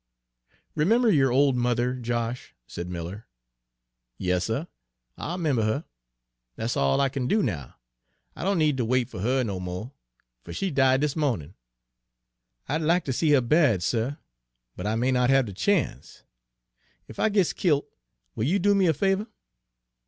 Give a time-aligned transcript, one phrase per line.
[0.73, 3.27] "Remember your old mother, Josh," said Miller.
[4.17, 4.67] "Yas, sub,
[5.15, 5.85] I'll 'member her;
[6.57, 7.75] dat's all I kin do now.
[8.35, 9.93] I don' need ter wait fer her no mo',
[10.43, 11.53] fer she died dis mo'nin'.
[12.67, 14.15] I'd lack ter see her buried, suh,
[14.75, 16.23] but I may not have de chance.
[17.07, 17.85] Ef I gits killt,
[18.33, 19.27] will you do me a favor?"